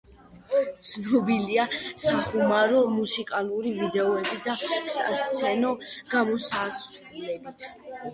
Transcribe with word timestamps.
ცნობილია 0.85 1.65
სახუმარო 2.03 2.79
მუსიკალური 2.93 3.73
ვიდეოებით 3.81 4.47
და 4.47 4.55
სასცენო 4.95 5.75
გამოსვლებით. 6.15 7.69